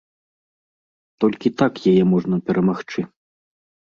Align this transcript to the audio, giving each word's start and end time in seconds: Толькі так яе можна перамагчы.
Толькі 1.23 1.53
так 1.63 1.73
яе 1.91 2.03
можна 2.15 2.35
перамагчы. 2.49 3.01